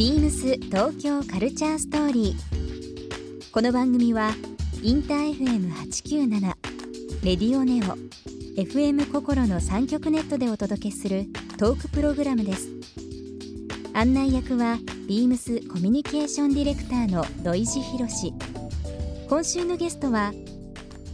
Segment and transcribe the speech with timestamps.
[0.00, 3.50] ビームス東京カルチャーストーリー。
[3.52, 4.30] この番組は
[4.82, 6.40] インター FM897
[7.22, 7.98] レディオネオ
[8.58, 11.26] FM 心の三極ネットでお届けする
[11.58, 12.70] トークプログラムです。
[13.92, 18.32] 案内役はビームスコミュニケーションディレクターの土井博志。
[19.28, 20.32] 今週のゲストは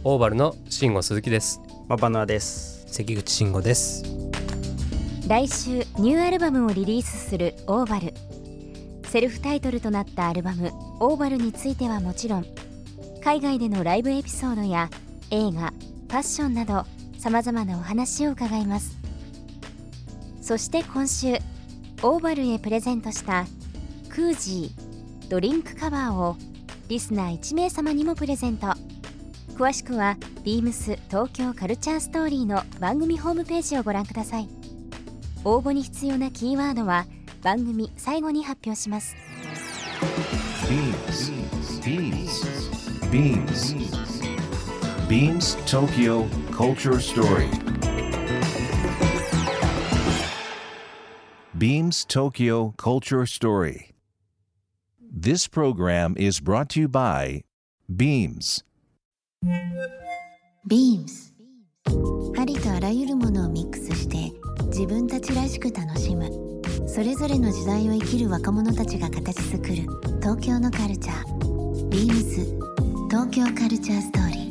[0.05, 1.59] オーバルの慎吾鈴木です
[1.89, 4.05] マバナです関口慎吾です
[5.27, 8.13] 来週ニューアルバムをリリースするオーバル
[9.07, 12.45] セルフタイトルとなったアルバム「オーバルについてはもちろん
[13.23, 14.89] 海外でのライブエピソードや
[15.31, 15.73] 映画
[16.07, 16.85] ファッションなど
[17.17, 18.97] さまざまなお話を伺います。
[20.41, 21.37] そして今週
[22.03, 23.45] オーバルへプレゼントした
[24.09, 26.37] クージードリンクカバーを
[26.87, 28.67] リスナー1名様にもプレゼント。
[29.55, 34.47] 詳しくは beams 東京カルチャーストーリーの番組ホームページをご覧ください。
[35.43, 37.05] 応募に必要なキーワードは
[37.41, 39.15] 番組最後に発表します
[40.67, 41.31] Beams.
[41.81, 42.43] Beams.
[43.09, 43.75] Beams.
[45.07, 47.49] Beams Tokyo Culture Story.
[51.57, 53.95] Beams Tokyo Culture Story.
[54.99, 57.43] This program is brought to you by
[57.89, 58.63] Beams.
[60.67, 61.33] ビームス
[62.37, 64.33] ありとあらゆるものをミックスして
[64.65, 66.56] 自分たちらしく楽しむ
[66.87, 69.75] それぞれの時代を生きる若者たちが形作る
[70.19, 71.89] 東京のカルチャー。
[71.89, 72.45] ビームス
[73.09, 74.47] 東京カルチャーストーリー。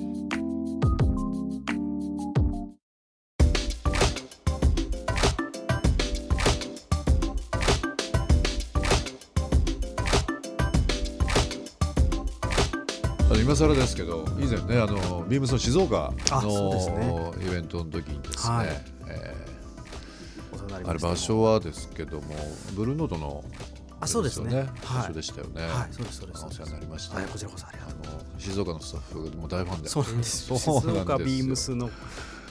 [13.28, 18.68] あの今更ですけど以前ねあのビームスの静岡のイベントの時にですね、はい。
[19.08, 19.55] えお
[20.56, 22.34] 世話になりーあれました場所はですけども
[22.74, 23.44] ブルーノートの
[23.98, 24.54] あそうですね。
[24.54, 24.68] よはい。
[24.98, 26.42] 場所でしたよね、はいそうですそうです。
[26.44, 29.88] あお世話になりました、はいこちらこそありがとうあの静岡のスタッフも大ファンで。
[29.88, 31.90] そうなんです 静岡ビームスの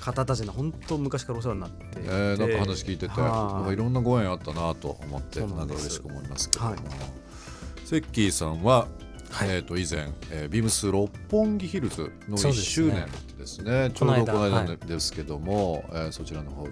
[0.02, 3.74] 方たちの本当昔からお世話になってえーなんか話聞いてて、はい。
[3.74, 6.80] いろんなご縁あったなと思ってなんか嬉しく思いますけども、はい。
[7.86, 8.88] セッキーさんは、
[9.30, 9.50] はい。
[9.50, 12.64] えー、と以前、えービームス六本木ヒルズの1そうですね。
[12.64, 13.92] 周年ですね。
[13.94, 16.72] ちょうどこの間ですけども、えーそちらの方で、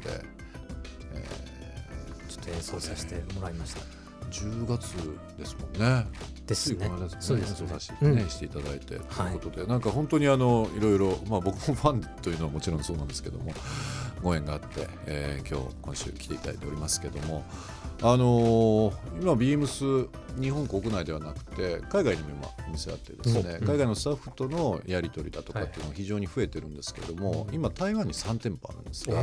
[2.50, 3.82] 演奏させてもらいました。
[3.82, 4.94] ー10月
[5.38, 6.08] ですもんね。
[6.48, 6.90] ですね。
[7.20, 7.52] そうです。
[7.62, 8.16] 演奏させて、うん。
[8.16, 9.32] ねしていただいて、はい。
[9.32, 13.54] ということでなんか本当にあのいろいろ、まあ、僕もファンというのはもちろんそうなんですけども
[14.24, 17.44] ご縁があって、えー今日今週来ていただいておりますけども
[18.02, 20.10] あのー今ビームス
[20.42, 23.64] 日本国内ではなくて海外にも今お店あってですね、う。
[23.64, 23.68] ん。
[23.68, 29.22] 海外のスタッフとのやり取りだとかっていうのが非常に増えてるんですけども、今台湾に3店舗あるんですが、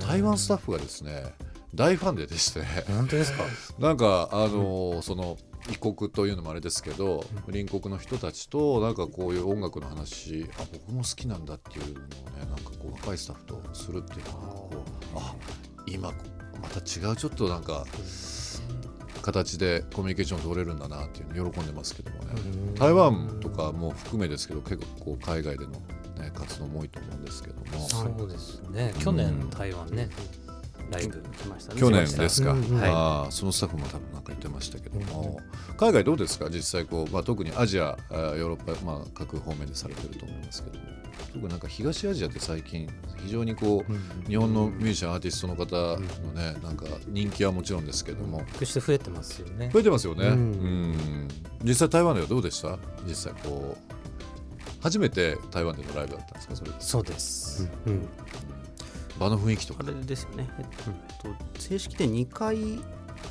[0.00, 1.32] 台湾スタッフがですね
[1.74, 2.62] 大ファンででして。
[2.92, 3.44] 本当ですか？
[3.78, 5.38] なんかあのーその
[5.70, 12.08] 異国というのもあれですけど、隣国の人たちとなんかこういう音楽の話あ僕も好きなんだっていうのをね
[12.40, 15.34] なんかこう若いスタッフとするっていうのはこうあ
[15.86, 16.10] 今
[16.60, 17.84] また違うちょっとなんか
[19.22, 22.32] 形でコミュニケーション取れるんだなっていうの喜んでますけどもね。
[22.74, 25.70] 台湾とかも含めですけど結構海外での、
[26.18, 27.88] ね、活動も多いと思うんですけども。
[27.88, 28.92] そうですね。
[28.98, 30.08] 去年台湾ね
[30.90, 31.80] ライブ来ましたね。
[31.80, 35.40] 去年ですか、うんうんあーそのスタッフも多分なんか言ってましたけども、
[35.76, 36.48] 海外どうですか？
[36.50, 40.84] 実際こう、まあ、特にアジアヨーロッパ、まあ、各方面でされてると思いますけども。
[41.32, 42.86] 特になんか東アジアって最近
[43.24, 45.98] 非常にこう、日本のミュージシャンアーティストの方の
[46.34, 49.70] ね、なんか人気はもちろんですけども、決して増えてますよね。
[49.72, 50.92] 増えてますよね、ううん。
[50.92, 51.28] ん
[51.64, 52.76] 実際台湾ではどうでした？
[53.06, 53.92] 実際こう
[54.82, 57.68] 初めて台湾でのライブだったんですかそれそうです。
[57.86, 58.06] うん
[59.22, 59.84] 場の雰囲気とか。
[59.86, 60.64] あれですよね、えっ
[61.22, 62.80] と、正式で2回行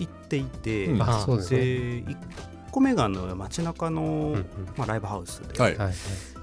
[0.03, 1.01] っていて、うん。
[1.01, 1.59] あそうですね。
[1.59, 2.17] 1
[2.71, 4.45] 個目があの街中の、うんうん。
[4.77, 5.77] まあ、ライブハウスで,、はい。
[5.77, 5.93] はい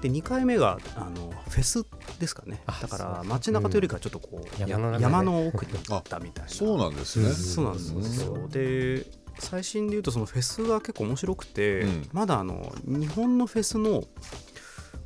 [0.01, 1.85] で2回目があのフェス
[2.19, 2.61] ですかね。
[2.65, 6.49] あだから街中というよりかはちょっとこう、や山の山の奥に行ったみたいな。
[6.49, 9.05] そうなんですね、うんそうなんですよ、で
[9.39, 12.09] 最新で言うとそのフェスが結構面白くて、うん。
[12.13, 14.03] まだあの日本のフェスの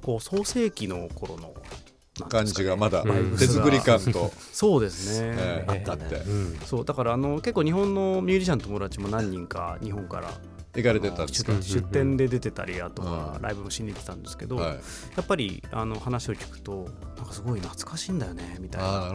[0.03, 1.53] こう創世紀の頃の
[2.29, 3.37] 感じがまだうん。
[3.37, 6.59] 手作り感と、 そうですね、ええあって、うん。
[6.65, 10.31] そうだからあの結構日本のミュージシャンの友達も何人か日本から
[10.75, 11.53] 行かれてたんですか？
[11.53, 13.41] 出出店で出てたりあとはうん。
[13.41, 14.79] ライブもしに行ってたんですけど、はい、や
[15.21, 16.87] っぱりあの話を聞くと
[17.17, 19.13] なんかすごい懐かしいんだよねみたいな。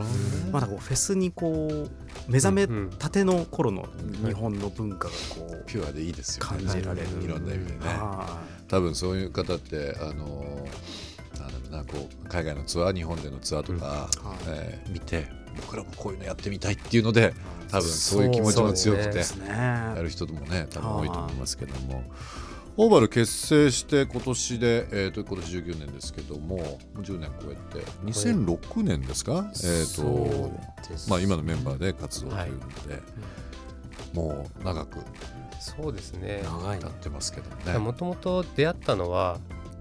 [0.53, 3.89] まだこうフェスにこう目覚めたての頃の
[4.25, 6.65] 日本の文化がこうピュアでいいですよね。
[6.65, 7.09] 感じられる。
[7.23, 7.79] いろんな意味でね。
[7.87, 10.67] は多分そういう方ってあの
[11.71, 14.31] なんだろうなこう海外のツアー日本でのツアーとか、うん。
[14.31, 14.39] はい。
[14.49, 15.27] えー見て
[15.61, 17.35] 僕らもこういうのやってみたいっていうので
[17.69, 22.05] 多分そういう気持ちも強くてやる人もね多分多いと思いますけども。
[22.81, 30.53] オーバル結成して今年で、えー、と今年19年ですけどももう10年超えて2006年ですか、えーと
[31.09, 33.03] まあ、今のメンバーで活動というので、
[34.15, 35.01] もう長く
[35.59, 36.41] そうですね。
[36.45, 37.79] 長いな経ってますけどもね。
[37.79, 39.39] もともと出会ったのは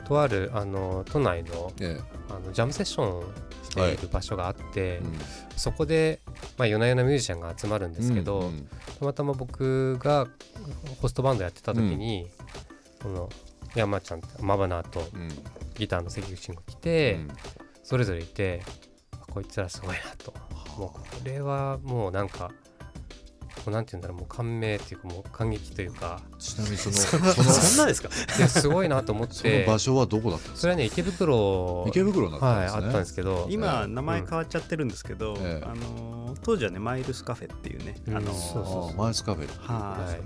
[0.08, 2.00] とあるあの都内のえ
[2.30, 3.34] あのジャムセッション
[3.64, 5.02] している場所があって、
[5.56, 6.22] そこで、
[6.58, 8.52] まあ、夜な夜なミュージシャンが集まるんですけど、
[9.00, 10.28] たまたま僕が
[11.02, 12.30] ホストバンドやってた時に、
[13.02, 13.30] その
[13.76, 15.30] 山ちゃんマバナーとうん。
[15.76, 17.28] ギターの関口が来て、うん。
[17.84, 18.64] それぞれいて
[19.14, 20.34] あこいつらすごいなと。
[20.78, 22.52] もうこれはもうなんかも
[23.68, 26.22] うなんて言うんだろうもう感銘っていうかもう感激というか。
[26.40, 28.10] ちなみにそのそ そのそんなですか？
[28.38, 30.62] いやすごいなと思っそのて場所はどこだったんですか？
[30.62, 31.86] それはね池袋。
[31.88, 32.86] 池袋だったんはい、ですね。
[32.86, 33.48] あったんですけど。
[33.50, 35.66] 今名前変わっちゃってるんですけど、ええ。
[35.66, 39.48] あの当時はねマイルスカフェっていうね、うんあのそうそうマイスカフェ。
[39.60, 40.14] はい。
[40.14, 40.22] はい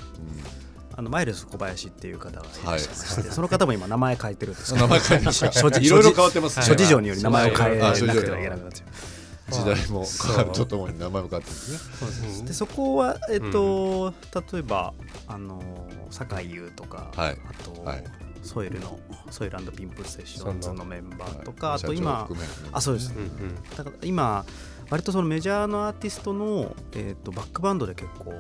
[0.93, 3.31] あのマイルス小林っていう方がいらっしゃいまして、はい。
[3.31, 5.79] その方も今名前変えてるんですけど 名前変えました。
[5.79, 6.65] いろいろ変わってますね。
[6.65, 12.39] 諸事情により名前を変えなあくてはいけなくなっちゃう時代も変わるとともに名前も変わってるんですね。
[12.39, 14.13] うんでそこはえっと、
[14.51, 14.93] 例えば
[15.27, 15.61] あの
[16.09, 17.37] 酒井優とか、はい。
[17.49, 18.03] あと、はい。
[18.43, 18.99] ソイルの
[19.29, 21.75] ソイルピンプセッションズのメンバーとか、はい。
[21.77, 22.27] あと今
[22.71, 23.13] あそうです。
[23.15, 23.55] うんうん。
[23.75, 24.45] だから今
[24.89, 28.33] 割とそのメジャーのアーティストの、えー、とバックバンドで結構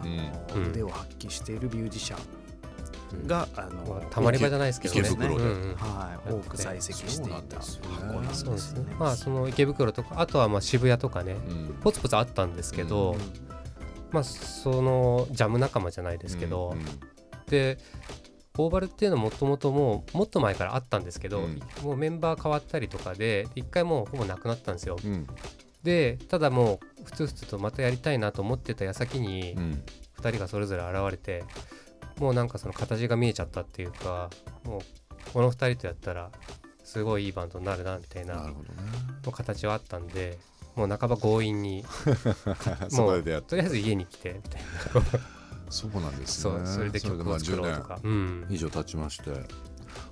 [0.00, 0.70] あの、うん。
[0.70, 2.41] 腕を発揮しているミュージシャン
[3.26, 5.00] が、あのまあたまり場じゃないですけどね。
[5.00, 5.74] 池袋でうんうん。
[5.76, 8.80] はい、多く在籍していた箱なんですそうですね。
[8.80, 8.96] ね。
[8.98, 11.32] まあその池袋とかあとはまあ渋谷とかね。
[11.32, 11.78] うん。
[11.80, 13.16] ポツポツあったんですけど、
[14.10, 16.84] まあそのジャム仲間じゃないですけど、うん
[17.48, 17.78] で
[18.58, 21.60] オーバルっていうのはもともともうもっと前からあったんですけど、うん。
[21.82, 24.96] もうメンバー変わったりとかで一回もうほぼなくなったんですよ。
[25.02, 25.26] うん。
[25.82, 29.84] でただもうふつふつとまたやりたいなと思ってた矢先にうん。
[30.22, 31.44] 2人がそれぞれ現れて
[32.22, 34.30] もうなんかその形が見えちゃったっていうか
[34.62, 34.80] もう
[35.32, 36.30] この2人とやったら
[36.84, 38.82] すごいいいバンドになるなみたいななるほどね。
[39.24, 40.38] もう形はあったんで
[40.76, 41.84] もう半ば強引に
[42.88, 45.20] そこで出会ってとりあえず家に来てみたいな。
[45.68, 46.60] そうなんですね。
[46.64, 48.46] それで曲を作ろうとか、うん。
[48.50, 49.32] 以上経ちまして。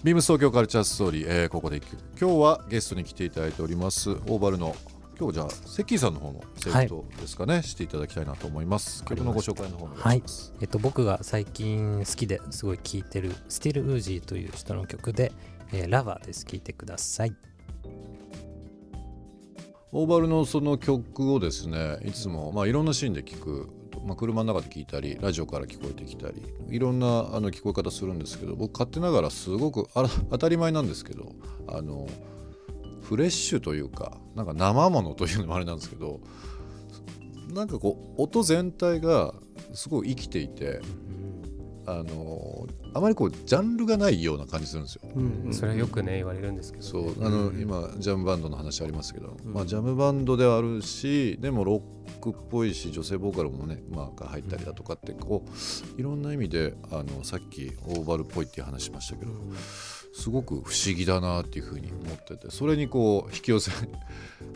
[0.02, 2.02] ビームス東京カルチャーストーリー、えーここで一曲。
[2.20, 4.74] 今日はゲストに来ていただいておりますオーバルの
[5.20, 9.04] 今日じゃあセッキーさんの方のセレクトですかね、していただきたいなと思います。
[9.04, 10.22] 曲のご紹介の方お願い
[10.62, 15.30] えっと、僕が最近好きですごい聴いてるスティル・ウージーという人の曲で、
[15.74, 16.46] えーラバーです。
[16.46, 17.36] 聴いてください。
[19.92, 23.68] オーバルのその曲をですねいつも、まあ、いろんなシーンで聞く、
[24.06, 31.34] まあ、車の中で聞いたりラジオから聞こえてきたりいろんなあの聞こえ方するんですけど僕勝手ながらすごくあら当たり前なんですけど
[31.68, 32.06] あの
[33.10, 36.20] フレッシュというかなんか生ものというのもあれなんですけど
[37.52, 39.34] なんかこう音全体が
[39.72, 40.80] すごい生きていて
[41.98, 45.02] あのあまりこうジャンルがないような感じするんですよ。
[45.14, 45.42] うん。
[45.46, 45.54] うん。
[45.54, 47.24] それはよくね言われるんですけど、そう。
[47.24, 51.82] あの、今ジャムバンドの話ありましたけど、まあ、ジャムバンドではあるしでもロ
[52.16, 55.44] ックっぽいし女性ボーカルもね、まあ、が入ったりだとかってこ
[55.96, 59.32] ういろんな意味であのさっきオーバルっぽいっていう話しましたけど
[60.12, 63.70] すごく不思議だなっていうふうに思っててそれにこう引き寄せ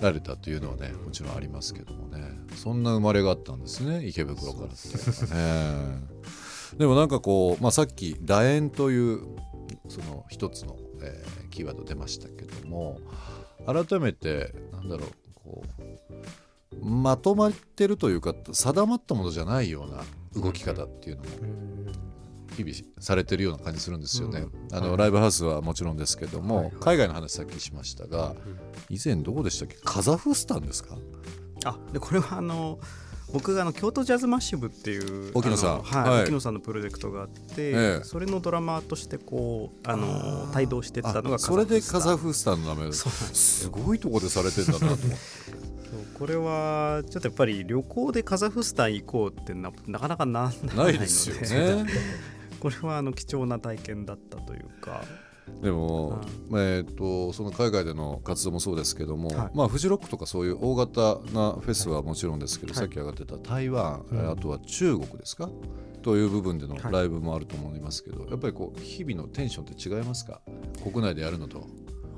[0.00, 2.24] られたというのはねもちろんありますけどもね。
[2.56, 6.14] そんな生まれがあったんですね池袋からっていうのはね。
[6.78, 9.20] でもなんかこう、まあ、さっき「楕円」という
[9.88, 12.98] その一つの、えーキーワード出ましたけども
[13.64, 15.62] 改めてなんだろうこ
[16.82, 20.02] うまとまってるというか定まったものじゃないような
[20.42, 21.28] 動き方っていうのも
[22.56, 24.46] 日々されてるような感じするんですよね。
[24.72, 28.34] あのライブハウスはもちろんですけども、海外の話さっきしましたが、
[28.88, 29.76] 以前どこでしたっけ？
[29.84, 30.96] カザフスタンですか？
[31.64, 32.80] あでこれはあの
[33.34, 35.82] 僕があの京都ジャズマッシブっていう沖野さん。
[35.82, 36.22] はいはい。
[36.22, 38.04] 沖野さんのプロジェクトがあって、ええ。
[38.04, 45.06] それのドラマーとしてこうあの帯同してったのがあそれでカザフフスタンの名前すすごいとこでされてんだなと思って。
[45.10, 45.16] そう
[46.14, 51.86] これはちょっとやっぱり旅行でカザフスタン行こうってななかなかならないのでないですよね。
[52.60, 55.02] これはあの貴重な体験だったというか
[55.62, 59.50] でも、まあえー、とその海外での活動もそうですけども、はい。
[59.54, 61.00] まあ、フジロックとかそういう大型
[61.32, 62.78] なフェスはもちろんですけど、はい。
[62.80, 64.30] さっき上がってた台湾、うん。
[64.30, 65.48] あとは中国ですか？
[66.02, 70.40] という部分でのはいライブもあると思いますけど、やっぱりこう日々のテンションって違いますか？
[70.82, 71.66] 国内でやるのと？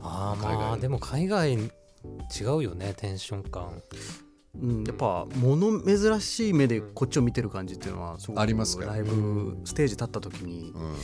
[0.02, 1.68] あー海外まあでも海外違
[2.56, 3.80] うよねテンション感。
[4.60, 8.86] うん、やっぱ物珍しい目でこっちを見てる感じっていうのはありますか？
[8.86, 10.94] ライブステージ立った時にうん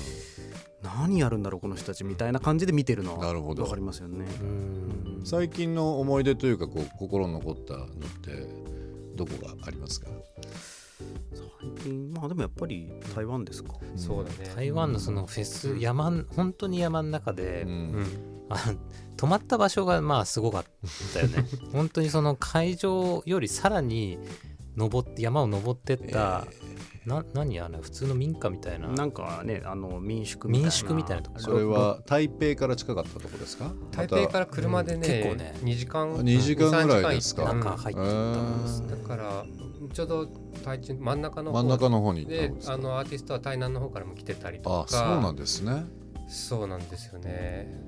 [0.82, 3.62] 何やるんだろうこの人たちみたいな感じで見てるのはなるほど。
[3.62, 4.26] わかりますよね。
[4.40, 5.22] うん。
[5.24, 7.88] 最近の思い出というかこう心に残ったのっ
[8.22, 8.48] て
[9.14, 10.08] どこがありますか？
[11.32, 13.74] 最近まあでもやっぱり台湾ですか。
[13.96, 14.52] そうだね。
[14.54, 16.26] 台湾のそのフェス山ん。
[16.34, 17.70] 本当に山の中で、うん。
[17.70, 18.06] うん。
[18.50, 18.74] あ
[19.16, 20.64] 泊まった場所がまあすごかっ
[21.14, 21.46] たよね。
[21.72, 24.18] 本当にその会場よりさらに
[24.76, 26.46] 登って山を登ってった、
[27.06, 28.88] な何あれ普通の民家みたいな。
[28.88, 30.64] なんかねあの民宿みたいな。
[30.66, 31.38] 民宿みたいなとこ。
[31.40, 33.72] それは台北から近かったとこですか？
[33.90, 35.02] 台北から車でね,、うん。
[35.02, 35.54] 結構ね。
[35.62, 38.88] 2時間2時間ぐらいですか？3時間行中入ってったんですね。
[38.90, 39.44] だから
[39.92, 40.28] ちょうど
[40.64, 44.80] 台中真ん中の方真ん中の方に行ったでんですかあのアーティストは台南の方からも来てたりとか。
[44.82, 45.84] あそうなんですね。
[46.28, 47.82] そうなんですよね。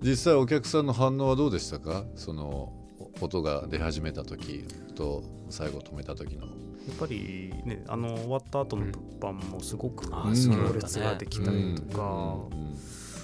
[0.00, 2.04] 実際お客さんの反応はどうでしたか？
[2.14, 2.72] その
[3.20, 4.64] 音が出始めた時
[4.94, 6.46] と最後止めた時の
[6.88, 12.76] やっぱりねあの終わった後の物販もすごく行列ができたりとか、うん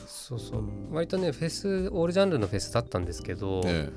[0.06, 0.62] そうそう、う。
[0.62, 3.90] ん割とねフェスオールジャンルのフェスだったんですけど、え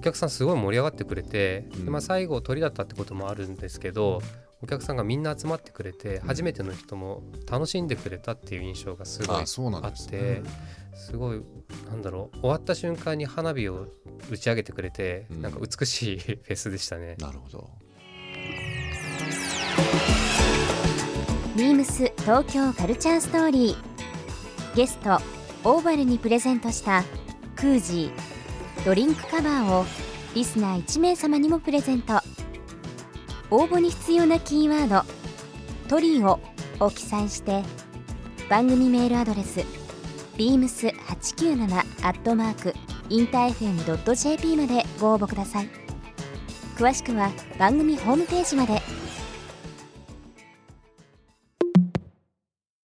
[0.00, 1.84] お客さんすごい盛り上がってくれて、うん。
[1.84, 4.22] でまあ、最後鳥だったってこともあるんですけど、
[4.62, 9.44] お客さんがみんな集まってくれて、初めての人も楽しんでくれたっていう印象がすえごいあっ
[10.06, 10.42] て
[10.94, 11.42] すごい
[11.86, 13.88] なんだろう終わった瞬間に花火を
[14.30, 15.42] 打ち上げてくれて、うん。
[15.42, 17.16] なんか美しい フェスでしたね。
[17.18, 17.70] なるほど
[21.56, 24.76] ビームス東京カルチャーストーリー。
[24.76, 25.18] ゲスト
[25.64, 27.04] オーバルにプレゼントした
[27.56, 28.84] クージー。
[28.84, 29.84] ドリンクカバーを
[30.34, 32.20] リスナー1名様にもプレゼント。
[33.50, 35.04] 応募に必要なキーワード
[35.88, 36.38] 「トリオ」
[36.78, 37.64] を記載して
[38.48, 39.60] 番組メールアドレス
[40.36, 41.64] beams897
[42.06, 42.74] アットマーク
[43.08, 45.68] インター FM.jp までご応募ください。
[46.76, 48.99] 詳しくは番組ホームページまで。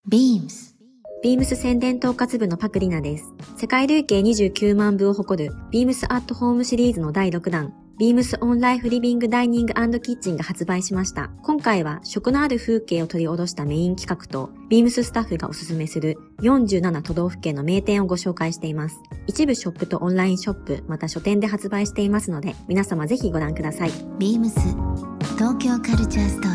[0.08, 0.76] Beams
[1.24, 3.34] ビームス宣伝統括部のパクリナです。
[3.58, 11.32] 世界累計29万部を誇るビームスアットホームシリーズの第6弾、ビームスオンライフリビングダイニングキッチンが発売しました。
[11.42, 19.00] 今回は食のある風景を取り下ろしたメイン企画と、ビームススタッフがおすすめする47都道府県の名店をご紹介しています。
[19.26, 23.90] 一部ショップとオンラインショップ、また書店で発売していますので、皆様ぜひご覧ください。
[24.20, 24.52] Beams
[25.36, 26.55] 東京カルチャーストー